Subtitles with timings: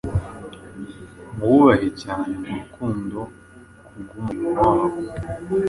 [1.35, 3.19] Mububahe cyane mu rukundo
[3.85, 4.97] ku bw’umurimo wabo.